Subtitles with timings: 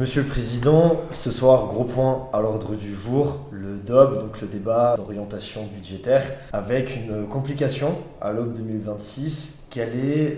[0.00, 4.46] Monsieur le Président, ce soir, gros point à l'ordre du jour, le DOB, donc le
[4.46, 9.66] débat d'orientation budgétaire, avec une complication à l'aube 2026.
[9.70, 10.36] Quel est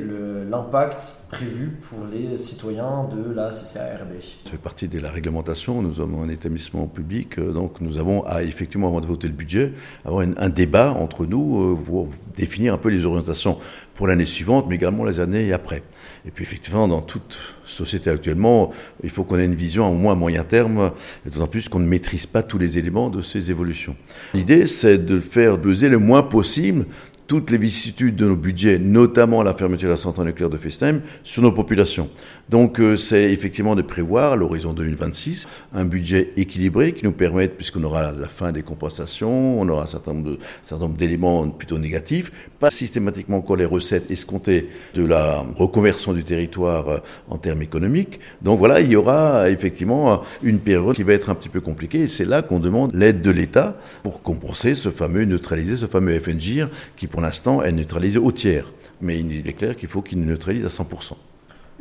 [0.51, 1.01] l'impact
[1.31, 5.81] prévu pour les citoyens de la CCARB Ça fait partie de la réglementation.
[5.81, 9.33] Nous sommes un établissement public, euh, donc nous avons à effectivement, avant de voter le
[9.33, 9.73] budget,
[10.05, 13.57] avoir un débat entre nous euh, pour définir un peu les orientations
[13.95, 15.83] pour l'année suivante, mais également les années après.
[16.27, 18.71] Et puis effectivement, dans toute société actuellement,
[19.03, 20.93] il faut qu'on ait une vision au moins à moyen terme,
[21.25, 23.97] d'autant plus qu'on ne maîtrise pas tous les éléments de ces évolutions.
[24.35, 26.85] L'idée, c'est de faire peser le moins possible
[27.33, 31.01] toutes les vicissitudes de nos budgets, notamment la fermeture de la centrale nucléaire de Festheim,
[31.25, 32.11] sur nos populations.
[32.51, 37.57] Donc euh, c'est effectivement de prévoir à l'horizon 2026 un budget équilibré qui nous permette,
[37.57, 42.71] puisqu'on aura la fin des compensations, on aura un certain nombre d'éléments plutôt négatifs, pas
[42.71, 46.99] systématiquement encore les recettes escomptées de la reconversion du territoire euh,
[47.31, 48.21] en termes économiques.
[48.43, 52.01] Donc voilà, il y aura effectivement une période qui va être un petit peu compliquée
[52.01, 56.21] et c'est là qu'on demande l'aide de l'État pour compenser ce fameux, neutraliser ce fameux
[56.21, 58.73] FNGIR qui pour l'instant est neutralisé au tiers.
[59.01, 61.15] Mais il est clair qu'il faut qu'il neutralise à 100%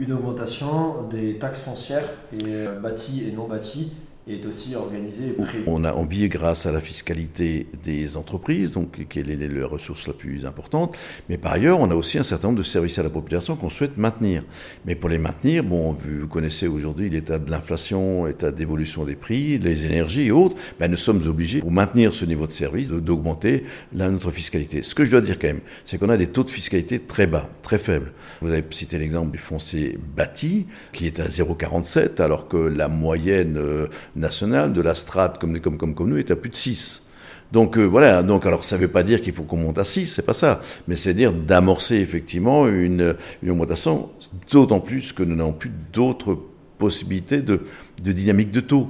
[0.02, 3.94] une augmentation des taxes foncières et euh, bâties et non bâties
[4.28, 9.48] est aussi organisée On a envie, grâce à la fiscalité des entreprises, donc quelle est
[9.48, 10.96] la ressource la plus importante,
[11.28, 13.70] mais par ailleurs, on a aussi un certain nombre de services à la population qu'on
[13.70, 14.44] souhaite maintenir.
[14.86, 19.58] Mais pour les maintenir, bon, vous connaissez aujourd'hui l'état de l'inflation, l'état d'évolution des prix,
[19.58, 23.64] les énergies et autres, ben nous sommes obligés, pour maintenir ce niveau de service, d'augmenter
[23.94, 24.84] notre fiscalité.
[24.84, 27.26] Ce que je dois dire quand même, c'est qu'on a des taux de fiscalité très
[27.26, 28.12] bas, très faibles.
[28.42, 33.58] Vous avez cité l'exemple du foncier bâti, qui est à 0,47, alors que la moyenne
[33.58, 37.08] euh, nationale de la strate comme, comme, comme, comme nous est à plus de 6.
[37.52, 39.84] Donc euh, voilà, donc alors ça ne veut pas dire qu'il faut qu'on monte à
[39.84, 44.10] 6, c'est pas ça, mais c'est dire d'amorcer effectivement une, une augmentation,
[44.52, 46.38] d'autant plus que nous n'avons plus d'autres
[46.78, 47.62] possibilités de,
[48.02, 48.88] de dynamique de taux.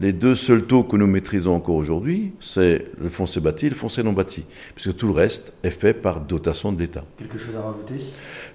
[0.00, 3.74] Les deux seuls taux que nous maîtrisons encore aujourd'hui, c'est le foncier bâti et le
[3.74, 7.04] foncier non bâti, puisque tout le reste est fait par dotation de l'État.
[7.18, 7.94] Quelque chose à rajouter?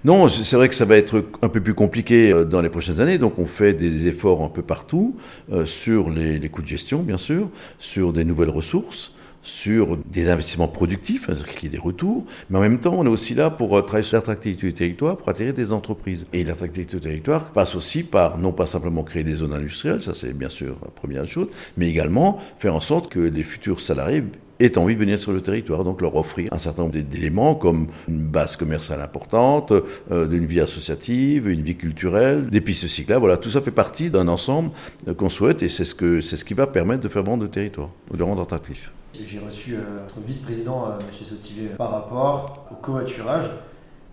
[0.03, 2.99] Non, c'est vrai que ça va être un peu plus compliqué euh, dans les prochaines
[2.99, 5.15] années, donc on fait des efforts un peu partout,
[5.51, 7.49] euh, sur les, les coûts de gestion, bien sûr,
[7.79, 9.13] sur des nouvelles ressources,
[9.47, 13.05] sur des investissements productifs, c'est-à-dire qu'il y ait des retours, mais en même temps, on
[13.05, 16.25] est aussi là pour euh, travailler sur l'attractivité du territoire, pour attirer des entreprises.
[16.33, 20.13] Et l'attractivité du territoire passe aussi par non pas simplement créer des zones industrielles, ça
[20.13, 21.47] c'est bien sûr la première chose,
[21.77, 24.23] mais également faire en sorte que les futurs salariés
[24.59, 27.87] aient envie de venir sur le territoire, donc leur offrir un certain nombre d'éléments comme
[28.07, 29.73] une base commerciale importante,
[30.11, 34.09] euh, d'une vie associative, une vie culturelle, des pistes cyclables, voilà, tout ça fait partie
[34.09, 34.71] d'un ensemble
[35.07, 37.89] euh, qu'on souhaite et c'est ce, ce qui va permettre de faire vendre le territoire,
[38.13, 38.91] de rendre attractif.
[39.13, 41.05] J'ai reçu euh, notre vice-président, M.
[41.11, 43.49] Sautivier, par rapport au covoiturage.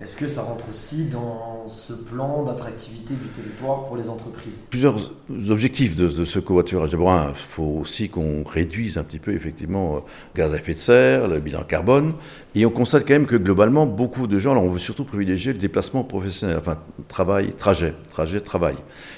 [0.00, 4.58] Est-ce que ça rentre aussi dans ce plan d'attractivité du territoire pour les entreprises?
[4.68, 5.12] Plusieurs
[5.48, 6.90] objectifs de, ce covoiturage.
[6.90, 10.02] D'abord, il faut aussi qu'on réduise un petit peu effectivement le euh,
[10.34, 12.14] gaz à effet de serre, le bilan carbone.
[12.56, 15.52] Et on constate quand même que globalement, beaucoup de gens, alors on veut surtout privilégier
[15.52, 16.76] le déplacement professionnel, enfin
[17.06, 18.76] travail, trajet, trajet, travail.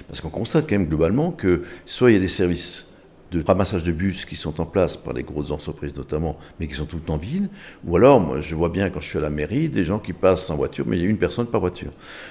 [0.08, 2.86] Parce qu'on constate quand même globalement que soit il y a des services
[3.32, 6.74] de ramassage de bus qui sont en place par les grosses entreprises notamment, mais qui
[6.74, 7.48] sont toutes en ville.
[7.84, 10.12] Ou alors, moi, je vois bien quand je suis à la mairie, des gens qui
[10.12, 11.90] passent en voiture, mais il y a une personne par voiture.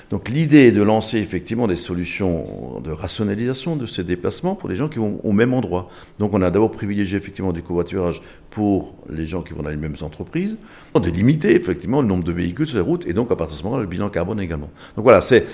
[0.10, 4.76] Donc l'idée est de lancer effectivement des solutions de rationalisation de ces déplacements pour les
[4.76, 5.90] gens qui vont au même endroit.
[6.20, 9.76] Donc on a d'abord privilégié effectivement du covoiturage pour les gens qui vont dans les
[9.76, 10.56] mêmes entreprises,
[10.96, 13.60] de limiter effectivement le nombre de véhicules sur les routes et donc à partir de
[13.60, 14.70] ce moment-là le bilan carbone également.
[14.96, 15.46] Donc voilà, c'est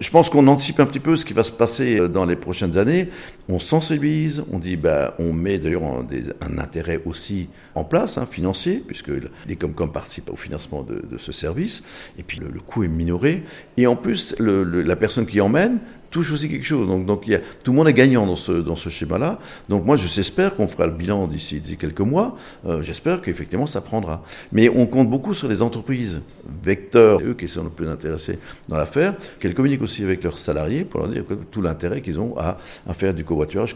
[0.00, 2.36] je pense qu'on anticipe un petit peu ce qui va se passer euh, dans les
[2.36, 3.08] prochaines années.
[3.48, 8.82] On sensibilise, on dit, bah, on met d'ailleurs un, intérêt aussi en place, hein, financier,
[8.86, 9.10] puisque
[9.46, 11.82] les Comcom participent au financement de, ce service,
[12.18, 13.42] et puis le, coût est minoré.
[13.76, 15.78] Et en plus, la personne qui emmène
[16.10, 16.86] touche aussi quelque chose.
[16.88, 17.24] Donc, donc
[17.64, 19.38] tout le monde est gagnant dans ce, dans ce schéma-là.
[19.68, 22.36] Donc moi, j'espère qu'on fera le bilan d'ici quelques mois.
[22.66, 24.22] Euh, j'espère qu'effectivement, ça prendra.
[24.52, 26.20] Mais on compte beaucoup sur les entreprises
[26.62, 30.84] vecteurs, eux qui sont le plus intéressés dans l'affaire, qu'elles communiquent aussi avec leurs salariés
[30.84, 33.74] pour leur dire tout l'intérêt qu'ils ont à, à, faire du covoiturage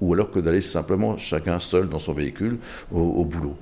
[0.00, 2.58] ou alors que d'aller simplement chacun seul dans son véhicule
[2.92, 3.56] au boulot.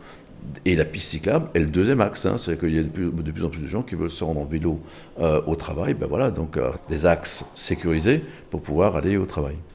[0.64, 2.26] Et la piste cyclable est le deuxième axe.
[2.26, 4.40] Hein, c'est qu'il y a de plus, en plus de gens qui veulent se rendre
[4.40, 4.80] en vélo
[5.20, 5.94] euh, au travail.
[5.94, 9.56] Ben voilà, donc euh, des axes sécurisés pour pouvoir aller au travail.